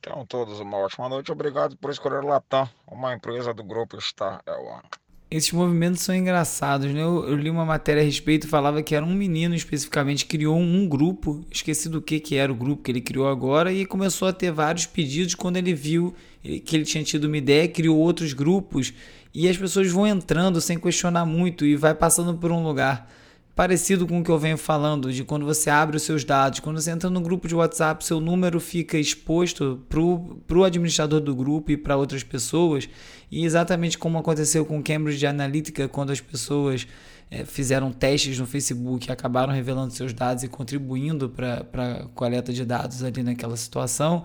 Tenham 0.00 0.24
todos 0.26 0.60
uma 0.60 0.76
ótima 0.78 1.08
noite. 1.08 1.32
Obrigado 1.32 1.76
por 1.76 1.90
escolher 1.90 2.22
Latam, 2.22 2.68
uma 2.86 3.14
empresa 3.14 3.52
do 3.52 3.64
grupo 3.64 4.00
Star 4.00 4.42
One. 4.46 4.82
Esses 5.30 5.52
movimentos 5.52 6.00
são 6.00 6.14
engraçados, 6.14 6.90
né? 6.92 7.02
Eu, 7.02 7.28
eu, 7.28 7.36
li 7.36 7.50
uma 7.50 7.66
matéria 7.66 8.00
a 8.00 8.04
respeito, 8.04 8.48
falava 8.48 8.82
que 8.82 8.94
era 8.94 9.04
um 9.04 9.12
menino 9.12 9.54
especificamente, 9.54 10.24
criou 10.24 10.56
um 10.56 10.88
grupo, 10.88 11.44
esqueci 11.50 11.86
do 11.86 12.00
que, 12.00 12.18
que 12.18 12.36
era 12.36 12.50
o 12.50 12.54
grupo 12.54 12.82
que 12.82 12.90
ele 12.90 13.02
criou 13.02 13.28
agora, 13.28 13.70
e 13.70 13.84
começou 13.84 14.26
a 14.26 14.32
ter 14.32 14.50
vários 14.50 14.86
pedidos 14.86 15.34
quando 15.34 15.58
ele 15.58 15.74
viu 15.74 16.14
que 16.42 16.74
ele 16.74 16.84
tinha 16.84 17.04
tido 17.04 17.24
uma 17.24 17.36
ideia, 17.36 17.68
criou 17.68 17.98
outros 17.98 18.32
grupos, 18.32 18.94
e 19.34 19.46
as 19.46 19.56
pessoas 19.58 19.90
vão 19.90 20.06
entrando 20.06 20.62
sem 20.62 20.78
questionar 20.78 21.26
muito 21.26 21.66
e 21.66 21.76
vai 21.76 21.94
passando 21.94 22.38
por 22.38 22.50
um 22.50 22.62
lugar 22.62 23.10
parecido 23.58 24.06
com 24.06 24.20
o 24.20 24.22
que 24.22 24.30
eu 24.30 24.38
venho 24.38 24.56
falando, 24.56 25.12
de 25.12 25.24
quando 25.24 25.44
você 25.44 25.68
abre 25.68 25.96
os 25.96 26.04
seus 26.04 26.22
dados, 26.22 26.60
quando 26.60 26.80
você 26.80 26.92
entra 26.92 27.10
no 27.10 27.20
grupo 27.20 27.48
de 27.48 27.56
WhatsApp, 27.56 28.04
seu 28.04 28.20
número 28.20 28.60
fica 28.60 28.96
exposto 28.96 29.84
para 29.88 30.56
o 30.56 30.62
administrador 30.62 31.18
do 31.18 31.34
grupo 31.34 31.72
e 31.72 31.76
para 31.76 31.96
outras 31.96 32.22
pessoas, 32.22 32.88
e 33.28 33.44
exatamente 33.44 33.98
como 33.98 34.16
aconteceu 34.16 34.64
com 34.64 34.80
Cambridge 34.80 35.26
Analytica, 35.26 35.88
quando 35.88 36.12
as 36.12 36.20
pessoas 36.20 36.86
é, 37.28 37.44
fizeram 37.44 37.90
testes 37.90 38.38
no 38.38 38.46
Facebook 38.46 39.08
e 39.08 39.12
acabaram 39.12 39.52
revelando 39.52 39.92
seus 39.92 40.12
dados 40.12 40.44
e 40.44 40.48
contribuindo 40.48 41.28
para 41.28 41.66
a 41.74 42.04
coleta 42.14 42.52
de 42.52 42.64
dados 42.64 43.02
ali 43.02 43.24
naquela 43.24 43.56
situação, 43.56 44.22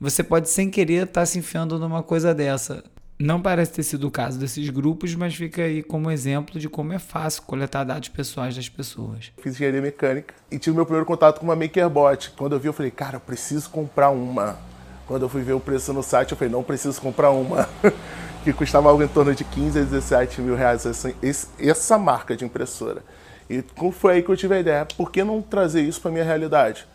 você 0.00 0.24
pode 0.24 0.48
sem 0.48 0.70
querer 0.70 1.02
estar 1.02 1.20
tá 1.20 1.26
se 1.26 1.38
enfiando 1.38 1.78
numa 1.78 2.02
coisa 2.02 2.32
dessa. 2.34 2.82
Não 3.20 3.38
parece 3.38 3.72
ter 3.72 3.82
sido 3.82 4.08
o 4.08 4.10
caso 4.10 4.38
desses 4.38 4.70
grupos, 4.70 5.14
mas 5.14 5.34
fica 5.34 5.60
aí 5.60 5.82
como 5.82 6.10
exemplo 6.10 6.58
de 6.58 6.70
como 6.70 6.94
é 6.94 6.98
fácil 6.98 7.42
coletar 7.42 7.84
dados 7.84 8.08
pessoais 8.08 8.56
das 8.56 8.66
pessoas. 8.66 9.30
Fiz 9.42 9.56
engenharia 9.56 9.82
mecânica 9.82 10.32
e 10.50 10.58
tive 10.58 10.74
meu 10.74 10.86
primeiro 10.86 11.04
contato 11.04 11.38
com 11.38 11.44
uma 11.44 11.54
MakerBot. 11.54 12.30
Quando 12.30 12.54
eu 12.54 12.58
vi, 12.58 12.68
eu 12.68 12.72
falei, 12.72 12.90
cara, 12.90 13.16
eu 13.16 13.20
preciso 13.20 13.68
comprar 13.68 14.08
uma. 14.08 14.58
Quando 15.06 15.20
eu 15.20 15.28
fui 15.28 15.42
ver 15.42 15.52
o 15.52 15.60
preço 15.60 15.92
no 15.92 16.02
site, 16.02 16.32
eu 16.32 16.38
falei, 16.38 16.50
não 16.50 16.62
preciso 16.62 16.98
comprar 16.98 17.30
uma. 17.30 17.68
que 18.42 18.54
custava 18.54 18.88
algo 18.88 19.02
em 19.02 19.08
torno 19.08 19.34
de 19.34 19.44
15 19.44 19.78
a 19.78 19.82
17 19.82 20.40
mil 20.40 20.56
reais 20.56 20.86
essa, 20.86 21.14
essa 21.58 21.98
marca 21.98 22.34
de 22.34 22.46
impressora. 22.46 23.02
E 23.50 23.62
foi 23.92 24.14
aí 24.14 24.22
que 24.22 24.30
eu 24.30 24.36
tive 24.36 24.54
a 24.54 24.60
ideia, 24.60 24.86
por 24.96 25.12
que 25.12 25.22
não 25.22 25.42
trazer 25.42 25.82
isso 25.82 26.00
para 26.00 26.10
minha 26.10 26.24
realidade? 26.24 26.86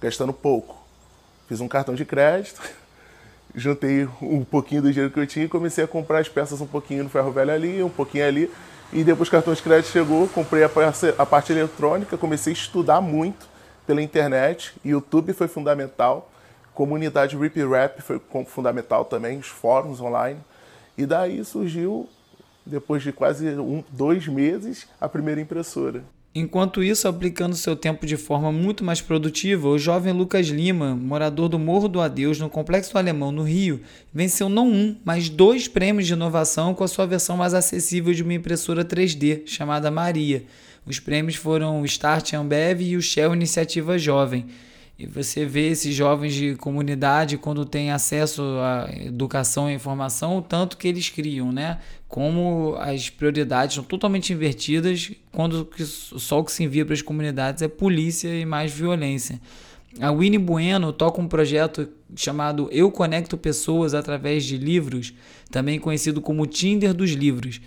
Gastando 0.00 0.32
pouco. 0.32 0.86
Fiz 1.48 1.60
um 1.60 1.66
cartão 1.66 1.96
de 1.96 2.04
crédito, 2.04 2.60
juntei 3.54 4.08
um 4.20 4.44
pouquinho 4.44 4.82
do 4.82 4.90
dinheiro 4.90 5.12
que 5.12 5.20
eu 5.20 5.26
tinha 5.26 5.46
e 5.46 5.48
comecei 5.48 5.84
a 5.84 5.88
comprar 5.88 6.18
as 6.18 6.28
peças 6.28 6.60
um 6.60 6.66
pouquinho 6.66 7.04
no 7.04 7.10
ferro 7.10 7.30
velho 7.30 7.52
ali, 7.52 7.82
um 7.82 7.88
pouquinho 7.88 8.26
ali. 8.26 8.50
E 8.92 9.02
depois 9.02 9.28
o 9.28 9.32
cartão 9.32 9.52
de 9.52 9.62
crédito 9.62 9.90
chegou, 9.90 10.28
comprei 10.28 10.64
a, 10.64 10.70
a 11.18 11.26
parte 11.26 11.52
eletrônica, 11.52 12.16
comecei 12.16 12.52
a 12.52 12.56
estudar 12.56 13.00
muito 13.00 13.48
pela 13.86 14.02
internet. 14.02 14.74
YouTube 14.84 15.32
foi 15.32 15.48
fundamental, 15.48 16.30
comunidade 16.74 17.36
Rip 17.36 17.56
Rap 17.64 18.00
foi 18.02 18.20
fundamental 18.46 19.04
também, 19.04 19.38
os 19.38 19.48
fóruns 19.48 20.00
online. 20.00 20.38
E 20.96 21.06
daí 21.06 21.44
surgiu, 21.44 22.08
depois 22.64 23.02
de 23.02 23.12
quase 23.12 23.48
um, 23.48 23.82
dois 23.90 24.28
meses, 24.28 24.86
a 25.00 25.08
primeira 25.08 25.40
impressora. 25.40 26.02
Enquanto 26.36 26.82
isso, 26.82 27.06
aplicando 27.06 27.54
seu 27.54 27.76
tempo 27.76 28.04
de 28.04 28.16
forma 28.16 28.50
muito 28.50 28.82
mais 28.82 29.00
produtiva, 29.00 29.68
o 29.68 29.78
jovem 29.78 30.12
Lucas 30.12 30.48
Lima, 30.48 30.92
morador 30.96 31.48
do 31.48 31.60
Morro 31.60 31.86
do 31.86 32.00
Adeus, 32.00 32.40
no 32.40 32.50
Complexo 32.50 32.98
Alemão, 32.98 33.30
no 33.30 33.44
Rio, 33.44 33.80
venceu 34.12 34.48
não 34.48 34.68
um, 34.68 34.96
mas 35.04 35.28
dois 35.28 35.68
prêmios 35.68 36.08
de 36.08 36.12
inovação 36.12 36.74
com 36.74 36.82
a 36.82 36.88
sua 36.88 37.06
versão 37.06 37.36
mais 37.36 37.54
acessível 37.54 38.12
de 38.12 38.24
uma 38.24 38.34
impressora 38.34 38.84
3D, 38.84 39.42
chamada 39.46 39.92
Maria. 39.92 40.42
Os 40.84 40.98
prêmios 40.98 41.36
foram 41.36 41.80
o 41.80 41.84
Start 41.84 42.32
Ambev 42.32 42.82
e 42.82 42.96
o 42.96 43.02
Shell 43.02 43.32
Iniciativa 43.32 43.96
Jovem. 43.96 44.46
E 44.96 45.06
você 45.06 45.44
vê 45.44 45.68
esses 45.68 45.92
jovens 45.92 46.34
de 46.34 46.54
comunidade 46.54 47.36
quando 47.36 47.64
têm 47.64 47.90
acesso 47.90 48.42
à 48.42 48.88
educação 49.04 49.68
e 49.68 49.74
informação, 49.74 50.38
o 50.38 50.42
tanto 50.42 50.76
que 50.76 50.86
eles 50.86 51.08
criam, 51.08 51.50
né? 51.50 51.78
Como 52.08 52.76
as 52.78 53.10
prioridades 53.10 53.74
são 53.74 53.82
totalmente 53.82 54.32
invertidas 54.32 55.10
quando 55.32 55.68
só 55.80 56.38
o 56.38 56.44
que 56.44 56.52
se 56.52 56.62
envia 56.62 56.84
para 56.84 56.94
as 56.94 57.02
comunidades 57.02 57.60
é 57.60 57.66
polícia 57.66 58.28
e 58.28 58.46
mais 58.46 58.72
violência. 58.72 59.40
A 60.00 60.12
Winnie 60.12 60.38
Bueno 60.38 60.92
toca 60.92 61.20
um 61.20 61.26
projeto 61.26 61.88
chamado 62.14 62.68
Eu 62.70 62.90
Conecto 62.90 63.36
Pessoas 63.36 63.94
através 63.94 64.44
de 64.44 64.56
livros, 64.56 65.12
também 65.50 65.78
conhecido 65.78 66.20
como 66.20 66.46
Tinder 66.46 66.94
dos 66.94 67.10
livros 67.10 67.60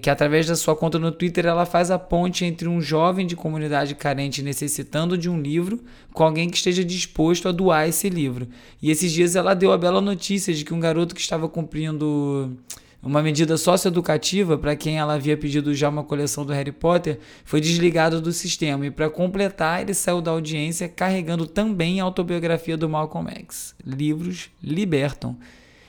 que 0.00 0.08
através 0.08 0.46
da 0.46 0.56
sua 0.56 0.74
conta 0.74 0.98
no 0.98 1.12
Twitter 1.12 1.44
ela 1.44 1.66
faz 1.66 1.90
a 1.90 1.98
ponte 1.98 2.42
entre 2.42 2.66
um 2.66 2.80
jovem 2.80 3.26
de 3.26 3.36
comunidade 3.36 3.94
carente 3.94 4.42
necessitando 4.42 5.18
de 5.18 5.28
um 5.28 5.38
livro 5.38 5.80
com 6.14 6.24
alguém 6.24 6.48
que 6.48 6.56
esteja 6.56 6.82
disposto 6.82 7.48
a 7.48 7.52
doar 7.52 7.86
esse 7.86 8.08
livro. 8.08 8.48
E 8.80 8.90
esses 8.90 9.12
dias 9.12 9.36
ela 9.36 9.52
deu 9.52 9.70
a 9.70 9.76
bela 9.76 10.00
notícia 10.00 10.54
de 10.54 10.64
que 10.64 10.72
um 10.72 10.80
garoto 10.80 11.14
que 11.14 11.20
estava 11.20 11.46
cumprindo 11.50 12.56
uma 13.02 13.22
medida 13.22 13.58
socioeducativa 13.58 14.56
para 14.56 14.74
quem 14.74 14.98
ela 14.98 15.14
havia 15.14 15.36
pedido 15.36 15.74
já 15.74 15.90
uma 15.90 16.02
coleção 16.02 16.46
do 16.46 16.52
Harry 16.52 16.72
Potter 16.72 17.18
foi 17.44 17.60
desligado 17.60 18.22
do 18.22 18.32
sistema 18.32 18.86
e 18.86 18.90
para 18.90 19.10
completar 19.10 19.82
ele 19.82 19.92
saiu 19.92 20.22
da 20.22 20.30
audiência 20.30 20.88
carregando 20.88 21.46
também 21.46 22.00
a 22.00 22.04
autobiografia 22.04 22.76
do 22.76 22.88
Malcolm 22.88 23.30
X. 23.30 23.74
Livros 23.84 24.50
libertam. 24.62 25.36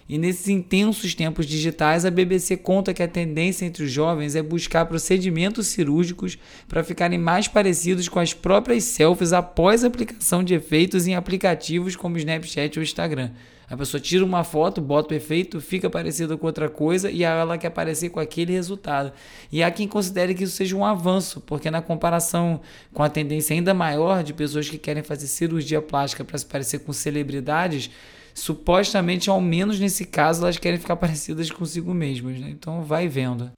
E 0.09 0.17
nesses 0.17 0.47
intensos 0.47 1.13
tempos 1.13 1.45
digitais, 1.45 2.03
a 2.03 2.09
BBC 2.09 2.57
conta 2.57 2.95
que 2.95 3.03
a 3.03 3.07
tendência 3.07 3.63
entre 3.63 3.83
os 3.83 3.91
jovens 3.91 4.35
é 4.35 4.41
buscar 4.41 4.87
procedimentos 4.87 5.67
cirúrgicos 5.67 6.35
para 6.67 6.83
ficarem 6.83 7.19
mais 7.19 7.47
parecidos 7.47 8.09
com 8.09 8.19
as 8.19 8.33
próprias 8.33 8.85
selfies 8.85 9.33
após 9.33 9.83
a 9.83 9.87
aplicação 9.87 10.43
de 10.43 10.55
efeitos 10.55 11.05
em 11.05 11.13
aplicativos 11.13 11.95
como 11.95 12.17
Snapchat 12.17 12.79
ou 12.79 12.83
Instagram. 12.83 13.29
A 13.69 13.77
pessoa 13.77 14.01
tira 14.01 14.25
uma 14.25 14.43
foto, 14.43 14.81
bota 14.81 15.13
o 15.13 15.17
efeito, 15.17 15.61
fica 15.61 15.91
parecida 15.91 16.35
com 16.35 16.47
outra 16.47 16.67
coisa 16.67 17.11
e 17.11 17.23
ela 17.23 17.55
quer 17.55 17.67
aparecer 17.67 18.09
com 18.09 18.19
aquele 18.19 18.51
resultado. 18.51 19.11
E 19.51 19.61
há 19.61 19.69
quem 19.69 19.87
considere 19.87 20.33
que 20.33 20.43
isso 20.43 20.55
seja 20.55 20.75
um 20.75 20.83
avanço, 20.83 21.39
porque 21.41 21.69
na 21.69 21.83
comparação 21.83 22.61
com 22.91 23.03
a 23.03 23.09
tendência 23.09 23.53
ainda 23.53 23.75
maior 23.75 24.23
de 24.23 24.33
pessoas 24.33 24.67
que 24.67 24.79
querem 24.79 25.03
fazer 25.03 25.27
cirurgia 25.27 25.83
plástica 25.83 26.23
para 26.23 26.35
se 26.39 26.47
parecer 26.47 26.79
com 26.79 26.91
celebridades, 26.91 27.91
supostamente, 28.39 29.29
ao 29.29 29.39
menos 29.39 29.79
nesse 29.79 30.05
caso, 30.05 30.41
elas 30.41 30.57
querem 30.57 30.79
ficar 30.79 30.95
parecidas 30.95 31.51
consigo 31.51 31.93
mesmas. 31.93 32.39
Né? 32.39 32.49
Então 32.49 32.83
vai 32.83 33.07
vendo. 33.07 33.51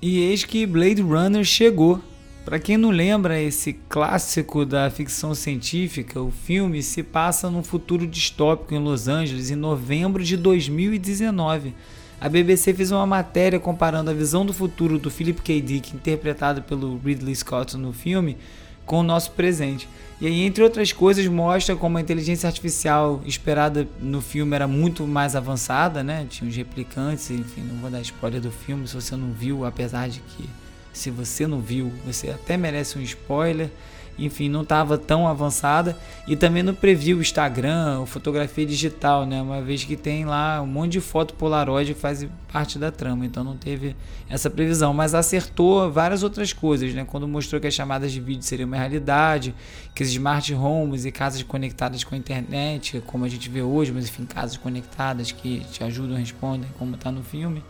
E 0.00 0.20
eis 0.20 0.44
que 0.44 0.66
Blade 0.66 1.02
Runner 1.02 1.44
chegou. 1.44 2.00
Para 2.44 2.58
quem 2.58 2.78
não 2.78 2.88
lembra 2.88 3.38
esse 3.38 3.74
clássico 3.90 4.64
da 4.64 4.88
ficção 4.88 5.34
científica, 5.34 6.18
o 6.18 6.30
filme 6.30 6.82
se 6.82 7.02
passa 7.02 7.50
num 7.50 7.62
futuro 7.62 8.06
distópico 8.06 8.74
em 8.74 8.78
Los 8.78 9.06
Angeles 9.06 9.50
em 9.50 9.54
novembro 9.54 10.24
de 10.24 10.34
2019 10.34 11.74
a 12.20 12.28
BBC 12.28 12.74
fez 12.74 12.90
uma 12.90 13.06
matéria 13.06 13.60
comparando 13.60 14.10
a 14.10 14.14
visão 14.14 14.44
do 14.44 14.52
futuro 14.52 14.98
do 14.98 15.10
Philip 15.10 15.40
K. 15.40 15.60
Dick, 15.60 15.94
interpretado 15.94 16.62
pelo 16.62 16.98
Ridley 16.98 17.34
Scott 17.34 17.76
no 17.76 17.92
filme, 17.92 18.36
com 18.84 19.00
o 19.00 19.02
nosso 19.04 19.30
presente. 19.32 19.88
E 20.20 20.26
aí, 20.26 20.42
entre 20.42 20.64
outras 20.64 20.90
coisas, 20.90 21.24
mostra 21.28 21.76
como 21.76 21.96
a 21.96 22.00
inteligência 22.00 22.48
artificial 22.48 23.22
esperada 23.24 23.86
no 24.00 24.20
filme 24.20 24.56
era 24.56 24.66
muito 24.66 25.06
mais 25.06 25.36
avançada, 25.36 26.02
né? 26.02 26.26
Tinha 26.28 26.50
os 26.50 26.56
replicantes, 26.56 27.30
enfim, 27.30 27.60
não 27.60 27.76
vou 27.76 27.88
dar 27.88 28.00
spoiler 28.00 28.40
do 28.40 28.50
filme 28.50 28.88
se 28.88 28.94
você 28.94 29.14
não 29.14 29.30
viu, 29.30 29.64
apesar 29.64 30.08
de 30.08 30.18
que 30.20 30.48
se 30.92 31.10
você 31.10 31.46
não 31.46 31.60
viu, 31.60 31.92
você 32.04 32.30
até 32.30 32.56
merece 32.56 32.98
um 32.98 33.02
spoiler 33.02 33.70
enfim, 34.18 34.48
não 34.48 34.62
estava 34.62 34.98
tão 34.98 35.28
avançada 35.28 35.96
e 36.26 36.36
também 36.36 36.62
no 36.62 36.74
preview 36.74 37.20
Instagram, 37.20 38.04
fotografia 38.06 38.66
digital, 38.66 39.24
né? 39.24 39.40
Uma 39.40 39.62
vez 39.62 39.84
que 39.84 39.96
tem 39.96 40.24
lá 40.24 40.60
um 40.60 40.66
monte 40.66 40.92
de 40.92 41.00
foto 41.00 41.34
Polaroid 41.34 41.94
que 41.94 42.00
faz 42.00 42.26
parte 42.52 42.78
da 42.78 42.90
trama, 42.90 43.24
então 43.24 43.44
não 43.44 43.56
teve 43.56 43.94
essa 44.28 44.50
previsão, 44.50 44.92
mas 44.92 45.14
acertou 45.14 45.90
várias 45.90 46.22
outras 46.22 46.52
coisas, 46.52 46.92
né? 46.92 47.04
Quando 47.04 47.28
mostrou 47.28 47.60
que 47.60 47.66
as 47.66 47.74
chamadas 47.74 48.10
de 48.10 48.20
vídeo 48.20 48.42
seriam 48.42 48.66
uma 48.66 48.76
realidade, 48.76 49.54
que 49.94 50.02
os 50.02 50.08
smart 50.10 50.52
homes 50.54 51.04
e 51.04 51.12
casas 51.12 51.42
conectadas 51.42 52.02
com 52.02 52.14
a 52.14 52.18
internet, 52.18 53.02
como 53.06 53.24
a 53.24 53.28
gente 53.28 53.48
vê 53.48 53.62
hoje, 53.62 53.92
mas 53.92 54.06
enfim, 54.06 54.24
casas 54.24 54.56
conectadas 54.56 55.30
que 55.30 55.60
te 55.70 55.84
ajudam, 55.84 56.16
respondem, 56.16 56.68
como 56.78 56.94
está 56.94 57.12
no 57.12 57.22
filme 57.22 57.62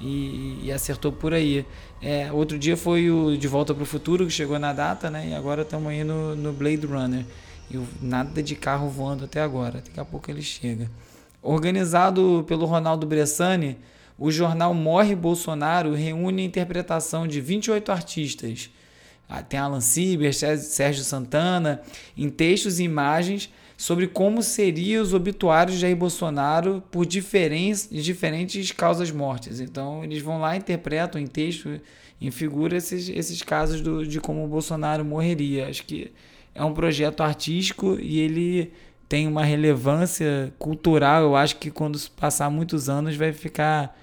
e, 0.00 0.60
e 0.64 0.72
acertou 0.72 1.12
por 1.12 1.32
aí. 1.32 1.64
É, 2.02 2.30
outro 2.32 2.58
dia 2.58 2.76
foi 2.76 3.10
o 3.10 3.36
De 3.36 3.48
Volta 3.48 3.74
para 3.74 3.82
o 3.82 3.86
Futuro, 3.86 4.26
que 4.26 4.32
chegou 4.32 4.58
na 4.58 4.72
data, 4.72 5.10
né? 5.10 5.28
E 5.30 5.34
agora 5.34 5.62
estamos 5.62 5.88
aí 5.88 6.04
no, 6.04 6.34
no 6.36 6.52
Blade 6.52 6.86
Runner. 6.86 7.24
E 7.70 7.80
nada 8.00 8.42
de 8.42 8.54
carro 8.54 8.88
voando 8.88 9.24
até 9.24 9.40
agora. 9.40 9.82
Daqui 9.84 9.98
a 9.98 10.04
pouco 10.04 10.30
ele 10.30 10.42
chega. 10.42 10.90
Organizado 11.42 12.44
pelo 12.46 12.66
Ronaldo 12.66 13.06
Bressani, 13.06 13.78
o 14.18 14.30
jornal 14.30 14.72
Morre 14.72 15.14
Bolsonaro 15.14 15.94
reúne 15.94 16.42
a 16.42 16.46
interpretação 16.46 17.26
de 17.26 17.40
28 17.40 17.92
artistas. 17.92 18.70
Ah, 19.28 19.42
tem 19.42 19.58
Alan 19.58 19.80
Sieber, 19.80 20.32
Sérgio 20.32 21.02
Santana, 21.02 21.82
em 22.16 22.30
textos 22.30 22.78
e 22.78 22.84
imagens 22.84 23.50
sobre 23.76 24.06
como 24.06 24.42
seriam 24.42 25.02
os 25.02 25.12
obituários 25.12 25.76
de 25.76 25.82
Jair 25.82 25.96
Bolsonaro 25.96 26.82
por 26.90 27.04
diferentes, 27.04 27.88
diferentes 27.90 28.72
causas 28.72 29.10
mortes. 29.10 29.60
Então, 29.60 30.02
eles 30.02 30.22
vão 30.22 30.40
lá, 30.40 30.56
interpretam 30.56 31.20
em 31.20 31.26
texto, 31.26 31.78
em 32.20 32.30
figura, 32.30 32.76
esses, 32.76 33.08
esses 33.08 33.42
casos 33.42 33.80
do, 33.82 34.06
de 34.06 34.18
como 34.18 34.44
o 34.44 34.48
Bolsonaro 34.48 35.04
morreria. 35.04 35.68
Acho 35.68 35.84
que 35.84 36.10
é 36.54 36.64
um 36.64 36.72
projeto 36.72 37.22
artístico 37.22 37.98
e 38.00 38.18
ele 38.18 38.72
tem 39.08 39.28
uma 39.28 39.44
relevância 39.44 40.52
cultural. 40.58 41.22
Eu 41.22 41.36
acho 41.36 41.56
que 41.56 41.70
quando 41.70 41.98
passar 42.10 42.50
muitos 42.50 42.88
anos 42.88 43.14
vai 43.14 43.32
ficar. 43.32 43.96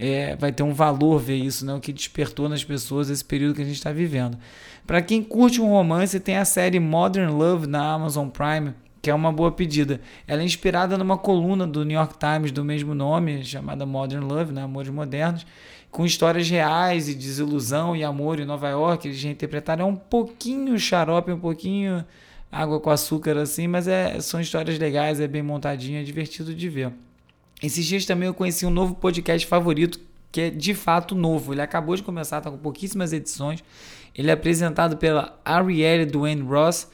É, 0.00 0.36
vai 0.36 0.52
ter 0.52 0.62
um 0.62 0.72
valor 0.72 1.18
ver 1.18 1.34
isso, 1.34 1.66
né? 1.66 1.74
o 1.74 1.80
que 1.80 1.92
despertou 1.92 2.48
nas 2.48 2.62
pessoas 2.62 3.10
esse 3.10 3.24
período 3.24 3.56
que 3.56 3.62
a 3.62 3.64
gente 3.64 3.78
está 3.78 3.90
vivendo. 3.90 4.38
Para 4.86 5.02
quem 5.02 5.24
curte 5.24 5.60
um 5.60 5.66
romance, 5.66 6.20
tem 6.20 6.36
a 6.36 6.44
série 6.44 6.78
Modern 6.78 7.32
Love 7.32 7.66
na 7.66 7.94
Amazon 7.94 8.28
Prime, 8.28 8.74
que 9.00 9.10
é 9.10 9.14
uma 9.14 9.32
boa 9.32 9.52
pedida. 9.52 10.00
Ela 10.26 10.42
é 10.42 10.44
inspirada 10.44 10.98
numa 10.98 11.16
coluna 11.16 11.66
do 11.66 11.84
New 11.84 11.96
York 11.96 12.14
Times 12.18 12.50
do 12.50 12.64
mesmo 12.64 12.94
nome, 12.94 13.44
chamada 13.44 13.86
Modern 13.86 14.24
Love, 14.24 14.52
né? 14.52 14.62
Amores 14.62 14.90
Modernos, 14.90 15.46
com 15.90 16.04
histórias 16.04 16.48
reais 16.48 17.08
e 17.08 17.14
desilusão 17.14 17.94
e 17.94 18.02
amor 18.02 18.40
em 18.40 18.44
Nova 18.44 18.68
York. 18.68 19.06
Eles 19.06 19.22
reinterpretaram 19.22 19.84
é 19.84 19.88
um 19.88 19.96
pouquinho 19.96 20.78
xarope, 20.78 21.30
um 21.30 21.38
pouquinho 21.38 22.04
água 22.50 22.80
com 22.80 22.90
açúcar 22.90 23.36
assim, 23.38 23.68
mas 23.68 23.86
é, 23.86 24.20
são 24.20 24.40
histórias 24.40 24.78
legais, 24.78 25.20
é 25.20 25.28
bem 25.28 25.42
montadinho, 25.42 26.00
é 26.00 26.02
divertido 26.02 26.54
de 26.54 26.68
ver. 26.68 26.92
Esses 27.62 27.84
dias 27.84 28.06
também 28.06 28.26
eu 28.26 28.34
conheci 28.34 28.64
um 28.64 28.70
novo 28.70 28.94
podcast 28.94 29.46
favorito, 29.46 30.00
que 30.30 30.40
é 30.42 30.50
de 30.50 30.74
fato 30.74 31.14
novo. 31.14 31.52
Ele 31.52 31.60
acabou 31.60 31.94
de 31.94 32.02
começar, 32.02 32.38
está 32.38 32.50
com 32.50 32.58
pouquíssimas 32.58 33.12
edições. 33.12 33.62
Ele 34.14 34.30
é 34.30 34.32
apresentado 34.32 34.96
pela 34.96 35.38
Arielle 35.44 36.06
Dwayne 36.06 36.42
Ross 36.42 36.88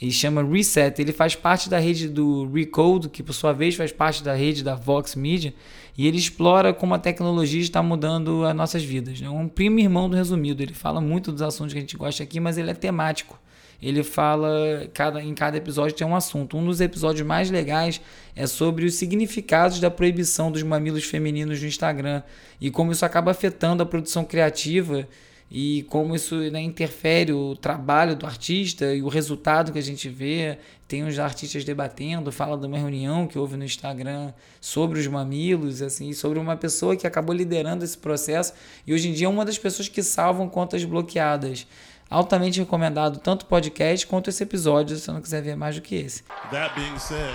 e 0.00 0.10
chama 0.10 0.42
Reset. 0.42 1.00
Ele 1.00 1.12
faz 1.12 1.34
parte 1.34 1.68
da 1.68 1.78
rede 1.78 2.08
do 2.08 2.50
Recode, 2.52 3.08
que 3.08 3.22
por 3.22 3.32
sua 3.32 3.52
vez 3.52 3.74
faz 3.74 3.92
parte 3.92 4.22
da 4.22 4.34
rede 4.34 4.62
da 4.62 4.74
Vox 4.74 5.14
Media, 5.14 5.54
e 5.96 6.06
ele 6.06 6.18
explora 6.18 6.74
como 6.74 6.94
a 6.94 6.98
tecnologia 6.98 7.60
está 7.60 7.82
mudando 7.82 8.44
as 8.44 8.54
nossas 8.54 8.84
vidas. 8.84 9.20
É 9.22 9.30
um 9.30 9.48
primo 9.48 9.78
irmão 9.78 10.08
do 10.08 10.16
resumido. 10.16 10.62
Ele 10.62 10.74
fala 10.74 11.00
muito 11.00 11.32
dos 11.32 11.42
assuntos 11.42 11.72
que 11.72 11.78
a 11.78 11.82
gente 11.82 11.96
gosta 11.96 12.22
aqui, 12.22 12.38
mas 12.38 12.58
ele 12.58 12.70
é 12.70 12.74
temático 12.74 13.38
ele 13.80 14.02
fala 14.02 14.88
cada, 14.94 15.22
em 15.22 15.34
cada 15.34 15.56
episódio 15.56 15.96
tem 15.96 16.06
um 16.06 16.16
assunto. 16.16 16.56
Um 16.56 16.64
dos 16.64 16.80
episódios 16.80 17.26
mais 17.26 17.50
legais 17.50 18.00
é 18.34 18.46
sobre 18.46 18.84
os 18.86 18.94
significados 18.94 19.80
da 19.80 19.90
proibição 19.90 20.50
dos 20.50 20.62
mamilos 20.62 21.04
femininos 21.04 21.60
no 21.60 21.66
Instagram 21.66 22.22
e 22.60 22.70
como 22.70 22.92
isso 22.92 23.04
acaba 23.04 23.30
afetando 23.30 23.82
a 23.82 23.86
produção 23.86 24.24
criativa 24.24 25.06
e 25.50 25.84
como 25.88 26.14
isso 26.14 26.36
né, 26.50 26.60
interfere 26.60 27.32
o 27.32 27.54
trabalho 27.54 28.16
do 28.16 28.26
artista 28.26 28.92
e 28.94 29.02
o 29.02 29.08
resultado 29.08 29.72
que 29.72 29.78
a 29.78 29.82
gente 29.82 30.08
vê. 30.08 30.58
Tem 30.88 31.04
uns 31.04 31.18
artistas 31.18 31.64
debatendo, 31.64 32.30
fala 32.30 32.56
de 32.56 32.66
uma 32.66 32.78
reunião 32.78 33.26
que 33.26 33.38
houve 33.38 33.56
no 33.56 33.64
Instagram 33.64 34.32
sobre 34.60 35.00
os 35.00 35.06
mamilos, 35.06 35.82
assim, 35.82 36.12
sobre 36.12 36.38
uma 36.38 36.56
pessoa 36.56 36.96
que 36.96 37.06
acabou 37.06 37.34
liderando 37.34 37.84
esse 37.84 37.98
processo 37.98 38.52
e 38.86 38.94
hoje 38.94 39.08
em 39.08 39.12
dia 39.12 39.26
é 39.26 39.30
uma 39.30 39.44
das 39.44 39.58
pessoas 39.58 39.88
que 39.88 40.02
salvam 40.02 40.48
contas 40.48 40.84
bloqueadas. 40.84 41.66
Altamente 42.08 42.60
recomendado 42.60 43.18
tanto 43.18 43.42
o 43.42 43.46
podcast 43.46 44.06
quanto 44.06 44.30
esse 44.30 44.42
episódio, 44.42 44.94
se 44.96 45.02
você 45.02 45.12
não 45.12 45.20
quiser 45.20 45.42
ver 45.42 45.56
mais 45.56 45.74
do 45.74 45.82
que 45.82 45.96
esse. 45.96 46.22
That 46.52 46.72
being 46.76 46.98
said, 47.00 47.34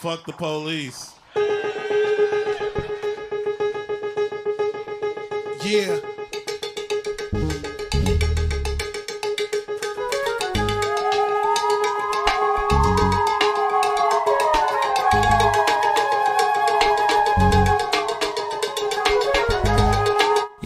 fuck 0.00 0.24
the 0.24 0.32
police. 0.32 1.19
Yeah. 5.70 6.00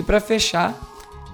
para 0.06 0.20
fechar, 0.20 0.78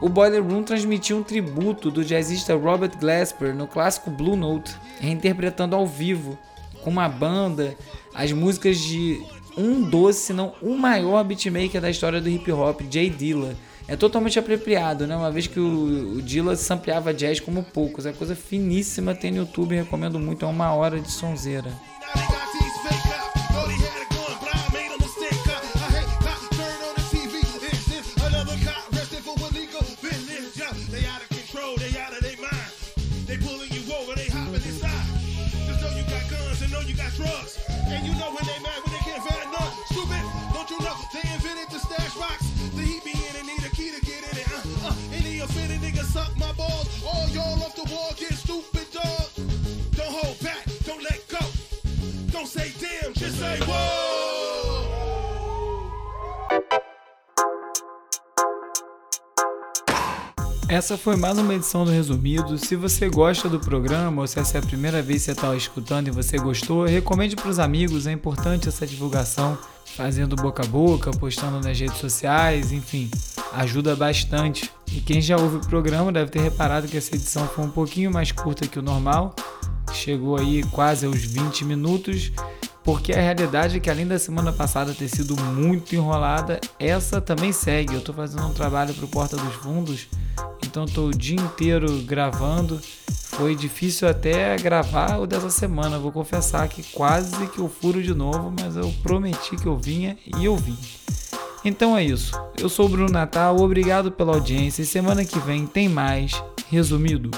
o 0.01 0.09
Boiler 0.09 0.43
Room 0.43 0.63
transmitiu 0.63 1.19
um 1.19 1.23
tributo 1.23 1.91
do 1.91 2.05
jazzista 2.05 2.57
Robert 2.57 2.97
Glasper 2.99 3.55
no 3.55 3.67
clássico 3.67 4.11
Blue 4.11 4.35
Note, 4.35 4.75
reinterpretando 4.99 5.77
ao 5.77 5.87
vivo, 5.87 6.39
com 6.83 6.89
uma 6.89 7.09
banda, 7.09 7.77
as 8.15 8.33
músicas 8.33 8.79
de 8.79 9.23
um 9.61 9.83
doce, 9.83 10.27
se 10.27 10.33
não 10.33 10.55
o 10.63 10.77
maior 10.77 11.23
beatmaker 11.25 11.81
da 11.81 11.91
história 11.91 12.21
do 12.21 12.29
hip 12.29 12.51
hop, 12.51 12.81
Jay 12.91 13.11
Dilla. 13.11 13.55
É 13.87 13.97
totalmente 13.97 14.39
apropriado, 14.39 15.07
né? 15.07 15.17
Uma 15.17 15.33
vez 15.33 15.49
que 15.49 15.59
o, 15.59 16.19
o 16.19 16.23
Dilla 16.23 16.55
sampleava 16.55 17.13
jazz 17.13 17.41
como 17.41 17.65
poucos. 17.65 18.07
É 18.07 18.13
coisa 18.13 18.37
finíssima, 18.37 19.15
tem 19.15 19.33
no 19.33 19.39
YouTube, 19.39 19.75
recomendo 19.75 20.19
muito, 20.19 20.45
é 20.45 20.49
uma 20.49 20.73
hora 20.73 21.01
de 21.01 21.11
sonzeira. 21.11 21.73
Essa 60.71 60.97
foi 60.97 61.17
mais 61.17 61.37
uma 61.37 61.53
edição 61.53 61.85
do 61.85 61.91
Resumido. 61.91 62.57
Se 62.57 62.77
você 62.77 63.09
gosta 63.09 63.49
do 63.49 63.59
programa 63.59 64.21
ou 64.21 64.27
se 64.29 64.39
essa 64.39 64.57
é 64.57 64.61
a 64.61 64.65
primeira 64.65 65.03
vez 65.03 65.19
que 65.19 65.25
você 65.25 65.31
está 65.33 65.57
escutando 65.57 66.07
e 66.07 66.13
você 66.13 66.39
gostou, 66.39 66.85
recomende 66.85 67.35
para 67.35 67.49
os 67.49 67.59
amigos. 67.59 68.07
É 68.07 68.13
importante 68.13 68.69
essa 68.69 68.87
divulgação, 68.87 69.59
fazendo 69.85 70.37
boca 70.37 70.63
a 70.63 70.67
boca, 70.67 71.11
postando 71.11 71.59
nas 71.59 71.77
redes 71.77 71.99
sociais, 71.99 72.71
enfim, 72.71 73.11
ajuda 73.53 73.97
bastante. 73.97 74.71
E 74.93 75.01
quem 75.01 75.21
já 75.21 75.37
ouve 75.37 75.57
o 75.57 75.61
programa 75.61 76.13
deve 76.13 76.31
ter 76.31 76.41
reparado 76.41 76.87
que 76.87 76.97
essa 76.97 77.17
edição 77.17 77.49
foi 77.49 77.65
um 77.65 77.71
pouquinho 77.71 78.13
mais 78.13 78.31
curta 78.31 78.69
que 78.69 78.79
o 78.79 78.83
normal, 78.83 79.35
chegou 79.93 80.39
aí 80.39 80.63
quase 80.71 81.05
aos 81.05 81.19
20 81.19 81.65
minutos 81.65 82.31
porque 82.83 83.13
a 83.13 83.21
realidade 83.21 83.77
é 83.77 83.81
que 83.81 83.91
além 83.91 84.07
da 84.07 84.19
semana 84.19 84.53
passada 84.53 84.95
ter 84.95 85.09
sido 85.09 85.37
muito 85.37 85.95
enrolada, 85.95 86.61
essa 86.79 87.21
também 87.21 87.53
segue. 87.53 87.95
Eu 87.95 87.99
estou 88.01 88.15
fazendo 88.15 88.47
um 88.47 88.55
trabalho 88.55 88.95
para 88.95 89.05
o 89.05 89.09
Porta 89.09 89.37
dos 89.37 89.55
Fundos, 89.55 90.09
então 90.71 90.85
estou 90.85 91.09
o 91.09 91.15
dia 91.15 91.39
inteiro 91.39 92.01
gravando. 92.03 92.81
Foi 93.09 93.57
difícil 93.57 94.09
até 94.09 94.57
gravar 94.57 95.19
o 95.19 95.27
dessa 95.27 95.51
semana, 95.51 95.99
vou 95.99 96.13
confessar 96.13 96.69
que 96.69 96.83
quase 96.93 97.49
que 97.49 97.59
eu 97.59 97.69
furo 97.69 98.01
de 98.01 98.15
novo, 98.15 98.55
mas 98.59 98.77
eu 98.77 98.93
prometi 99.03 99.57
que 99.57 99.67
eu 99.67 99.77
vinha 99.77 100.17
e 100.39 100.45
eu 100.45 100.57
vim. 100.57 100.79
Então 101.65 101.97
é 101.97 102.05
isso. 102.05 102.41
Eu 102.57 102.69
sou 102.69 102.87
o 102.87 102.89
Bruno 102.89 103.11
Natal, 103.11 103.57
obrigado 103.57 104.13
pela 104.13 104.35
audiência 104.35 104.83
e 104.83 104.87
semana 104.87 105.25
que 105.25 105.39
vem 105.41 105.67
tem 105.67 105.89
mais 105.89 106.41
resumido. 106.69 107.31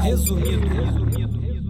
Resumido. 0.00 0.66
Resumido. 0.68 1.61